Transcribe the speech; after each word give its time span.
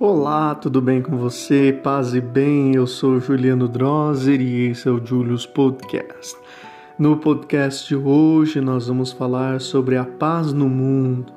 Olá, 0.00 0.54
tudo 0.54 0.80
bem 0.80 1.02
com 1.02 1.16
você? 1.16 1.72
Paz 1.72 2.14
e 2.14 2.20
bem, 2.20 2.72
eu 2.72 2.86
sou 2.86 3.18
Juliano 3.18 3.66
Drozer 3.66 4.40
e 4.40 4.68
esse 4.68 4.86
é 4.86 4.92
o 4.92 5.04
Julius 5.04 5.44
Podcast. 5.44 6.36
No 6.96 7.16
podcast 7.16 7.88
de 7.88 7.96
hoje 7.96 8.60
nós 8.60 8.86
vamos 8.86 9.10
falar 9.10 9.60
sobre 9.60 9.96
a 9.96 10.04
paz 10.04 10.52
no 10.52 10.68
mundo. 10.68 11.32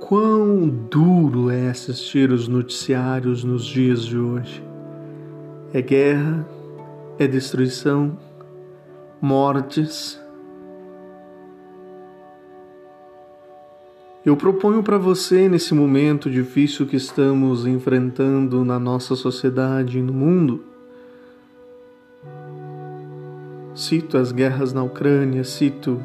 Quão 0.00 0.68
duro 0.68 1.48
é 1.48 1.70
assistir 1.70 2.30
os 2.30 2.46
noticiários 2.46 3.42
nos 3.42 3.64
dias 3.64 4.04
de 4.04 4.18
hoje. 4.18 4.62
É 5.72 5.80
guerra, 5.80 6.46
é 7.18 7.26
destruição, 7.26 8.18
mortes, 9.18 10.19
Eu 14.22 14.36
proponho 14.36 14.82
para 14.82 14.98
você, 14.98 15.48
nesse 15.48 15.72
momento 15.72 16.30
difícil 16.30 16.86
que 16.86 16.96
estamos 16.96 17.64
enfrentando 17.64 18.62
na 18.66 18.78
nossa 18.78 19.16
sociedade 19.16 19.98
e 19.98 20.02
no 20.02 20.12
mundo, 20.12 20.62
cito 23.74 24.18
as 24.18 24.30
guerras 24.30 24.74
na 24.74 24.82
Ucrânia, 24.82 25.42
cito 25.42 26.04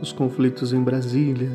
os 0.00 0.12
conflitos 0.12 0.72
em 0.72 0.82
Brasília. 0.82 1.52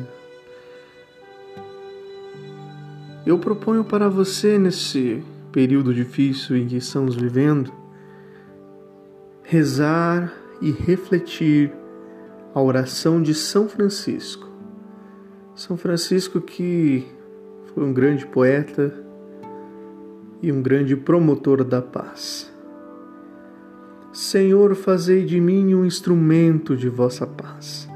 Eu 3.26 3.38
proponho 3.38 3.84
para 3.84 4.08
você, 4.08 4.58
nesse 4.58 5.22
período 5.52 5.92
difícil 5.92 6.56
em 6.56 6.66
que 6.66 6.76
estamos 6.76 7.16
vivendo, 7.16 7.70
rezar 9.42 10.32
e 10.62 10.70
refletir 10.70 11.70
a 12.54 12.62
oração 12.62 13.20
de 13.20 13.34
São 13.34 13.68
Francisco 13.68 14.47
são 15.58 15.76
Francisco, 15.76 16.40
que 16.40 17.04
foi 17.74 17.82
um 17.82 17.92
grande 17.92 18.24
poeta 18.24 18.94
e 20.40 20.52
um 20.52 20.62
grande 20.62 20.94
promotor 20.94 21.64
da 21.64 21.82
paz. 21.82 22.48
Senhor, 24.12 24.76
fazei 24.76 25.24
de 25.24 25.40
mim 25.40 25.74
um 25.74 25.84
instrumento 25.84 26.76
de 26.76 26.88
vossa 26.88 27.26
paz. 27.26 27.88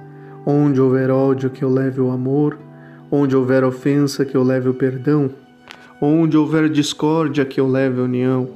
Onde 0.45 0.81
houver 0.81 1.09
ódio, 1.09 1.51
que 1.51 1.63
eu 1.63 1.71
leve 1.71 2.01
o 2.01 2.11
amor, 2.11 2.59
onde 3.09 3.37
houver 3.37 3.63
ofensa, 3.63 4.25
que 4.25 4.37
eu 4.37 4.43
leve 4.43 4.69
o 4.69 4.75
perdão, 4.75 5.31
onde 6.01 6.37
houver 6.37 6.69
discórdia, 6.69 7.45
que 7.45 7.61
eu 7.61 7.69
leve 7.69 8.01
a 8.01 8.05
união, 8.05 8.51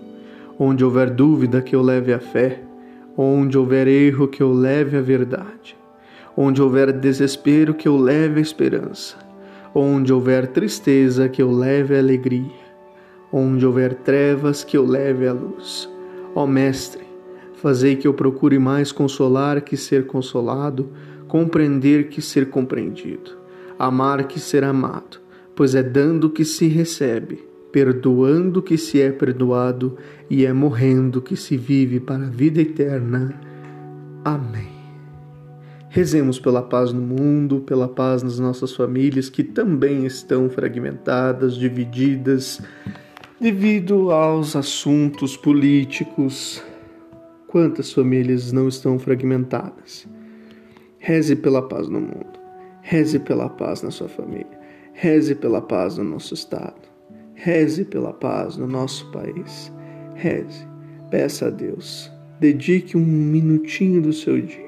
onde 0.58 0.84
houver 0.84 1.10
dúvida, 1.10 1.62
que 1.62 1.76
eu 1.76 1.82
leve 1.82 2.12
a 2.12 2.18
fé, 2.18 2.60
onde 3.16 3.56
houver 3.56 3.86
erro, 3.86 4.26
que 4.26 4.42
eu 4.42 4.52
leve 4.52 4.96
a 4.96 5.00
verdade. 5.00 5.76
Onde 6.36 6.60
houver 6.60 6.92
desespero, 6.92 7.74
que 7.74 7.88
eu 7.88 7.96
leve 7.96 8.38
a 8.38 8.42
esperança. 8.42 9.16
Onde 9.74 10.12
houver 10.12 10.48
tristeza, 10.48 11.28
que 11.28 11.40
eu 11.40 11.50
leve 11.50 11.94
a 11.94 11.98
alegria. 11.98 12.66
Onde 13.32 13.64
houver 13.64 13.94
trevas, 13.94 14.62
que 14.62 14.76
eu 14.76 14.84
leve 14.84 15.26
a 15.26 15.32
luz. 15.32 15.88
Ó 16.34 16.46
Mestre, 16.46 17.04
fazei 17.54 17.96
que 17.96 18.06
eu 18.06 18.14
procure 18.14 18.58
mais 18.58 18.92
consolar 18.92 19.62
que 19.62 19.76
ser 19.76 20.06
consolado, 20.06 20.90
compreender 21.26 22.08
que 22.08 22.20
ser 22.20 22.50
compreendido, 22.50 23.32
amar 23.78 24.28
que 24.28 24.38
ser 24.38 24.62
amado, 24.62 25.18
pois 25.54 25.74
é 25.74 25.82
dando 25.82 26.30
que 26.30 26.44
se 26.44 26.68
recebe, 26.68 27.44
perdoando 27.72 28.62
que 28.62 28.78
se 28.78 29.00
é 29.00 29.10
perdoado 29.10 29.96
e 30.30 30.44
é 30.44 30.52
morrendo 30.52 31.20
que 31.20 31.36
se 31.36 31.56
vive 31.56 32.00
para 32.00 32.26
a 32.26 32.30
vida 32.30 32.60
eterna. 32.60 33.40
Amém. 34.24 34.75
Rezemos 35.96 36.38
pela 36.38 36.60
paz 36.60 36.92
no 36.92 37.00
mundo, 37.00 37.60
pela 37.60 37.88
paz 37.88 38.22
nas 38.22 38.38
nossas 38.38 38.76
famílias 38.76 39.30
que 39.30 39.42
também 39.42 40.04
estão 40.04 40.50
fragmentadas, 40.50 41.54
divididas, 41.54 42.60
devido 43.40 44.10
aos 44.10 44.54
assuntos 44.54 45.38
políticos. 45.38 46.62
Quantas 47.46 47.94
famílias 47.94 48.52
não 48.52 48.68
estão 48.68 48.98
fragmentadas? 48.98 50.06
Reze 50.98 51.34
pela 51.34 51.62
paz 51.62 51.88
no 51.88 52.02
mundo, 52.02 52.38
reze 52.82 53.18
pela 53.18 53.48
paz 53.48 53.80
na 53.80 53.90
sua 53.90 54.10
família, 54.10 54.60
reze 54.92 55.34
pela 55.34 55.62
paz 55.62 55.96
no 55.96 56.04
nosso 56.04 56.34
estado, 56.34 56.90
reze 57.32 57.86
pela 57.86 58.12
paz 58.12 58.58
no 58.58 58.66
nosso 58.66 59.10
país. 59.12 59.72
Reze, 60.14 60.68
peça 61.10 61.46
a 61.46 61.50
Deus, 61.50 62.12
dedique 62.38 62.98
um 62.98 63.00
minutinho 63.00 64.02
do 64.02 64.12
seu 64.12 64.38
dia 64.42 64.65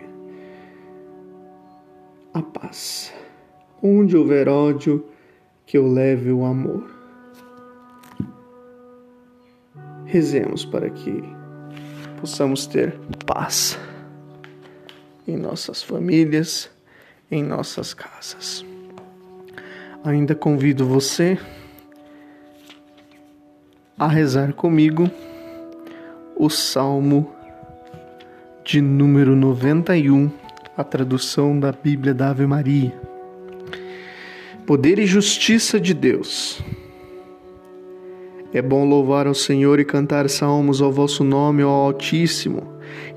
a 2.33 2.43
paz. 2.43 3.13
Onde 3.83 4.17
houver 4.17 4.49
ódio, 4.49 5.07
que 5.67 5.77
eu 5.77 5.87
leve 5.87 6.33
o 6.33 6.45
amor. 6.45 6.91
Rezemos 10.05 10.65
para 10.65 10.89
que 10.89 11.23
possamos 12.21 12.67
ter 12.67 12.99
paz 13.27 13.79
em 15.27 15.37
nossas 15.37 15.83
famílias, 15.83 16.71
em 17.31 17.43
nossas 17.43 17.93
casas. 17.93 18.65
Ainda 20.03 20.35
convido 20.35 20.87
você 20.87 21.39
a 23.99 24.09
rezar 24.09 24.55
comigo 24.55 25.11
o 26.37 26.49
Salmo 26.49 27.31
de 28.65 28.81
número 28.81 29.37
91 29.37 30.31
a 30.79 30.85
tradução 30.85 31.59
da 31.59 31.73
Bíblia 31.73 32.15
da 32.15 32.31
Ave 32.31 32.47
Maria. 32.47 32.95
Poder 34.65 35.01
e 35.01 35.07
justiça 35.07 35.81
de 35.81 35.93
Deus. 35.93 36.63
É 38.55 38.63
bom 38.63 38.89
louvar 38.89 39.27
ao 39.27 39.35
Senhor 39.35 39.81
e 39.81 39.85
cantar 39.85 40.31
salmos 40.31 40.81
ao 40.81 40.93
vosso 40.93 41.25
nome, 41.25 41.65
ó 41.65 41.69
Altíssimo, 41.69 42.63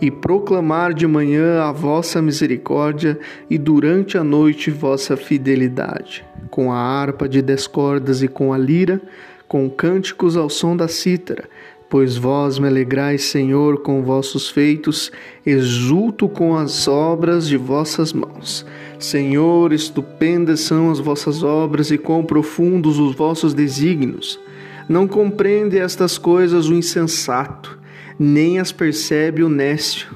e 0.01 0.09
proclamar 0.09 0.91
de 0.91 1.05
manhã 1.05 1.61
a 1.61 1.71
vossa 1.71 2.19
misericórdia 2.19 3.19
e 3.47 3.59
durante 3.59 4.17
a 4.17 4.23
noite 4.23 4.71
vossa 4.71 5.15
fidelidade, 5.15 6.25
com 6.49 6.71
a 6.71 6.77
harpa 6.77 7.29
de 7.29 7.43
dez 7.43 7.67
cordas 7.67 8.23
e 8.23 8.27
com 8.27 8.51
a 8.51 8.57
lira, 8.57 8.99
com 9.47 9.69
cânticos 9.69 10.35
ao 10.35 10.49
som 10.49 10.75
da 10.75 10.87
cítara, 10.87 11.47
Pois 11.91 12.15
vós 12.15 12.57
me 12.57 12.69
alegrais, 12.69 13.23
Senhor, 13.23 13.81
com 13.81 14.01
vossos 14.01 14.49
feitos, 14.49 15.11
exulto 15.45 16.29
com 16.29 16.55
as 16.55 16.87
obras 16.87 17.45
de 17.49 17.57
vossas 17.57 18.13
mãos. 18.13 18.65
Senhor, 18.97 19.73
estupendas 19.73 20.61
são 20.61 20.89
as 20.89 20.99
vossas 20.99 21.43
obras 21.43 21.91
e 21.91 21.97
quão 21.97 22.23
profundos 22.23 22.97
os 22.97 23.13
vossos 23.13 23.53
desígnios. 23.53 24.39
Não 24.87 25.05
compreende 25.05 25.77
estas 25.77 26.17
coisas 26.17 26.69
o 26.69 26.73
insensato, 26.73 27.77
nem 28.17 28.57
as 28.57 28.71
percebe 28.71 29.43
o 29.43 29.49
nécio. 29.49 30.15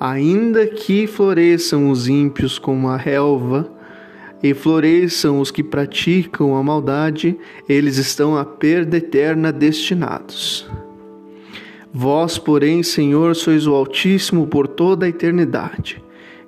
Ainda 0.00 0.66
que 0.66 1.06
floresçam 1.06 1.90
os 1.90 2.08
ímpios 2.08 2.58
como 2.58 2.88
a 2.88 2.96
relva, 2.96 3.70
e 4.42 4.54
floresçam 4.54 5.38
os 5.38 5.50
que 5.50 5.62
praticam 5.62 6.56
a 6.56 6.62
maldade, 6.62 7.36
eles 7.68 7.98
estão 7.98 8.38
à 8.38 8.44
perda 8.44 8.96
eterna 8.96 9.52
destinados. 9.52 10.66
Vós, 11.96 12.36
porém, 12.38 12.82
Senhor, 12.82 13.36
sois 13.36 13.68
o 13.68 13.72
Altíssimo 13.72 14.48
por 14.48 14.66
toda 14.66 15.06
a 15.06 15.08
eternidade. 15.08 16.02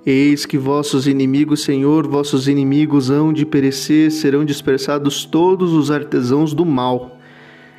Eis 0.05 0.45
que 0.45 0.59
vossos 0.59 1.07
inimigos, 1.07 1.63
Senhor, 1.63 2.05
vossos 2.05 2.49
inimigos 2.49 3.11
hão 3.11 3.33
de 3.33 3.47
perecer, 3.47 4.11
serão 4.11 4.45
dispersados 4.45 5.25
todos 5.25 5.73
os 5.73 5.89
artesãos 5.89 6.53
do 6.53 6.67
mal. 6.67 7.21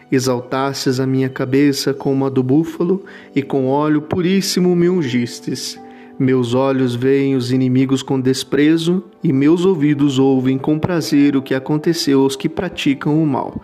Exaltastes 0.09 1.01
a 1.01 1.05
minha 1.05 1.27
cabeça 1.27 1.93
como 1.93 2.25
a 2.25 2.29
do 2.29 2.41
búfalo, 2.41 3.03
e 3.35 3.43
com 3.43 3.67
óleo 3.67 4.01
puríssimo 4.01 4.73
me 4.73 4.87
ungistes. 4.87 5.77
Meus 6.17 6.53
olhos 6.53 6.95
veem 6.95 7.35
os 7.35 7.51
inimigos 7.51 8.01
com 8.01 8.17
desprezo, 8.17 9.03
e 9.21 9.33
meus 9.33 9.65
ouvidos 9.65 10.17
ouvem 10.17 10.57
com 10.57 10.79
prazer 10.79 11.35
o 11.35 11.41
que 11.41 11.53
aconteceu 11.53 12.21
aos 12.21 12.37
que 12.37 12.47
praticam 12.47 13.21
o 13.21 13.27
mal. 13.27 13.61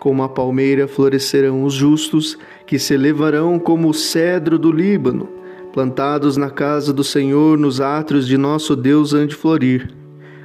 Como 0.00 0.22
a 0.22 0.28
palmeira 0.30 0.88
florescerão 0.88 1.62
os 1.62 1.74
justos, 1.74 2.38
que 2.66 2.78
se 2.78 2.94
elevarão 2.94 3.58
como 3.58 3.90
o 3.90 3.94
cedro 3.94 4.58
do 4.58 4.72
Líbano, 4.72 5.28
plantados 5.74 6.38
na 6.38 6.48
casa 6.48 6.90
do 6.90 7.04
Senhor, 7.04 7.58
nos 7.58 7.82
átrios 7.82 8.26
de 8.26 8.38
nosso 8.38 8.74
Deus 8.74 9.12
hão 9.12 9.26
de 9.26 9.34
florir. 9.34 9.94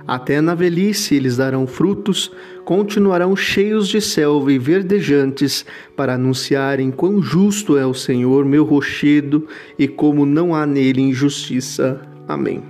Até 0.05 0.41
na 0.41 0.53
velhice 0.53 1.15
eles 1.15 1.37
darão 1.37 1.65
frutos, 1.65 2.31
continuarão 2.65 3.33
cheios 3.33 3.87
de 3.87 4.01
selva 4.01 4.51
e 4.51 4.59
verdejantes, 4.59 5.65
para 5.95 6.15
anunciarem 6.15 6.91
quão 6.91 7.21
justo 7.21 7.77
é 7.77 7.85
o 7.85 7.93
Senhor, 7.93 8.43
meu 8.43 8.65
rochedo, 8.65 9.47
e 9.79 9.87
como 9.87 10.25
não 10.25 10.53
há 10.53 10.65
nele 10.65 11.01
injustiça. 11.01 12.01
Amém. 12.27 12.61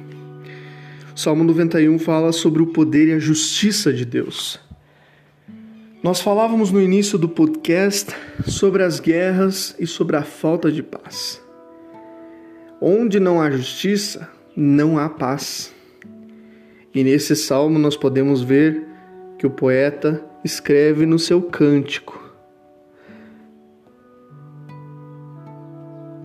Salmo 1.16 1.44
91 1.44 1.98
fala 1.98 2.31
sobre 2.31 2.62
o 2.62 2.68
poder 2.68 3.08
e 3.08 3.14
a 3.14 3.20
justiça 3.20 3.92
de 3.92 4.06
Deus. 4.06 4.65
Nós 6.06 6.22
falávamos 6.22 6.72
no 6.72 6.80
início 6.80 7.18
do 7.18 7.28
podcast 7.28 8.16
sobre 8.46 8.84
as 8.84 9.00
guerras 9.00 9.75
e 9.80 9.88
sobre 9.88 10.16
a 10.16 10.22
falta 10.22 10.72
de 10.72 10.84
paz. 10.84 11.42
Onde 12.80 13.19
não 13.19 13.42
há 13.42 13.50
justiça, 13.50 14.30
não 14.56 15.00
há 15.00 15.10
paz. 15.10 15.74
E 16.94 17.04
nesse 17.04 17.36
salmo 17.36 17.80
nós 17.80 17.98
podemos 17.98 18.44
ver 18.44 18.86
que 19.40 19.48
o 19.48 19.50
poeta 19.50 20.24
escreve 20.44 21.07
no 21.07 21.18
seu 21.18 21.42
cântico: 21.42 22.24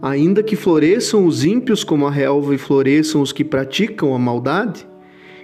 Ainda 0.03 0.43
que 0.43 0.57
floresçam 0.57 1.25
os 1.25 1.43
ímpios 1.43 1.83
como 1.83 2.07
a 2.07 2.11
relva 2.11 2.55
e 2.55 2.59
floresçam 2.59 3.23
os 3.23 3.33
que 3.33 3.45
praticam 3.45 4.15
a 4.15 4.19
maldade, 4.19 4.87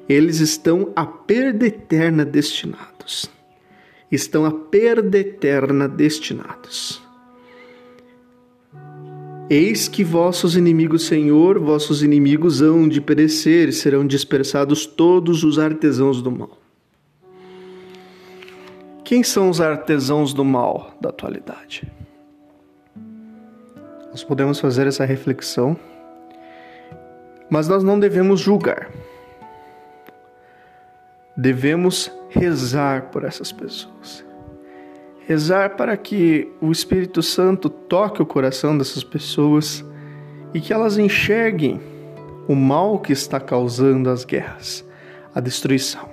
eles 0.06 0.40
estão 0.40 0.92
a 0.94 1.06
perda 1.06 1.66
eterna 1.66 2.22
destinados. 2.22 3.34
Estão 4.10 4.44
a 4.44 4.52
perda 4.52 5.18
eterna 5.18 5.88
destinados. 5.88 7.02
Eis 9.48 9.86
que 9.86 10.02
vossos 10.02 10.56
inimigos, 10.56 11.06
Senhor, 11.06 11.58
vossos 11.60 12.02
inimigos 12.02 12.60
hão 12.60 12.88
de 12.88 13.00
perecer, 13.00 13.72
serão 13.72 14.04
dispersados 14.04 14.86
todos 14.86 15.44
os 15.44 15.58
artesãos 15.58 16.20
do 16.20 16.32
mal. 16.32 16.58
Quem 19.04 19.22
são 19.22 19.48
os 19.48 19.60
artesãos 19.60 20.34
do 20.34 20.44
mal 20.44 20.92
da 21.00 21.10
atualidade? 21.10 21.88
Nós 24.10 24.24
podemos 24.24 24.58
fazer 24.58 24.88
essa 24.88 25.04
reflexão, 25.04 25.78
mas 27.48 27.68
nós 27.68 27.84
não 27.84 28.00
devemos 28.00 28.40
julgar. 28.40 28.90
Devemos 31.36 32.10
rezar 32.28 33.10
por 33.10 33.24
essas 33.24 33.52
pessoas. 33.52 34.24
Rezar 35.26 35.76
para 35.76 35.96
que 35.96 36.52
o 36.60 36.70
Espírito 36.70 37.22
Santo 37.22 37.68
toque 37.68 38.22
o 38.22 38.26
coração 38.26 38.76
dessas 38.78 39.02
pessoas 39.02 39.84
e 40.54 40.60
que 40.60 40.72
elas 40.72 40.98
enxerguem 40.98 41.80
o 42.46 42.54
mal 42.54 43.00
que 43.00 43.12
está 43.12 43.40
causando 43.40 44.08
as 44.08 44.24
guerras, 44.24 44.84
a 45.34 45.40
destruição, 45.40 46.08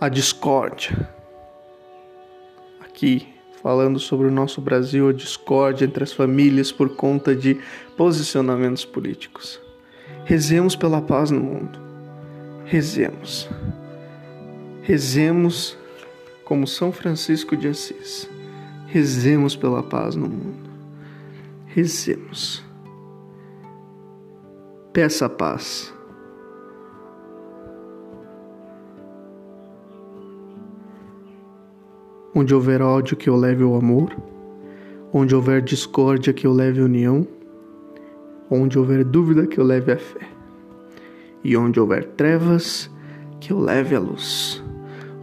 a 0.00 0.08
discórdia. 0.08 1.08
Aqui, 2.80 3.26
falando 3.60 3.98
sobre 3.98 4.28
o 4.28 4.30
nosso 4.30 4.60
Brasil, 4.60 5.08
a 5.08 5.12
discórdia 5.12 5.84
entre 5.84 6.04
as 6.04 6.12
famílias 6.12 6.70
por 6.70 6.94
conta 6.94 7.34
de 7.34 7.58
posicionamentos 7.96 8.84
políticos. 8.84 9.60
Rezemos 10.24 10.76
pela 10.76 11.02
paz 11.02 11.30
no 11.30 11.40
mundo. 11.40 11.78
Rezemos. 12.64 13.48
Rezemos 14.86 15.78
como 16.44 16.66
São 16.66 16.92
Francisco 16.92 17.56
de 17.56 17.68
Assis. 17.68 18.28
Rezemos 18.86 19.56
pela 19.56 19.82
paz 19.82 20.14
no 20.14 20.28
mundo. 20.28 20.68
Rezemos. 21.64 22.62
Peça 24.92 25.26
paz. 25.26 25.90
Onde 32.34 32.54
houver 32.54 32.82
ódio, 32.82 33.16
que 33.16 33.30
eu 33.30 33.36
leve 33.36 33.64
o 33.64 33.76
amor. 33.76 34.14
Onde 35.14 35.34
houver 35.34 35.62
discórdia, 35.62 36.34
que 36.34 36.46
eu 36.46 36.52
leve 36.52 36.82
a 36.82 36.84
união. 36.84 37.26
Onde 38.50 38.78
houver 38.78 39.02
dúvida, 39.02 39.46
que 39.46 39.58
eu 39.58 39.64
leve 39.64 39.92
a 39.92 39.96
fé. 39.96 40.28
E 41.42 41.56
onde 41.56 41.80
houver 41.80 42.04
trevas, 42.04 42.90
que 43.40 43.50
eu 43.50 43.58
leve 43.58 43.96
a 43.96 44.00
luz. 44.00 44.62